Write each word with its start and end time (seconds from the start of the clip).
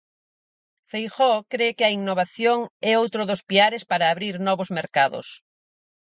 Feijóo 0.91 1.39
cre 1.51 1.67
que 1.77 1.85
a 1.85 1.93
innovación 1.99 2.59
é 2.89 2.91
outro 3.01 3.21
dos 3.29 3.41
piares 3.49 3.83
para 3.91 4.05
abrir 4.13 4.35
novos 4.47 4.69
mercados. 4.79 5.27